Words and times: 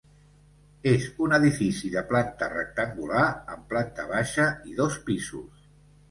És 0.91 1.03
un 1.25 1.33
edifici 1.35 1.91
de 1.95 2.01
planta 2.11 2.47
rectangular, 2.53 3.25
amb 3.57 3.67
planta 3.73 4.05
baixa 4.13 4.47
i 4.71 4.79
dos 4.81 4.97
pisos. 5.11 5.61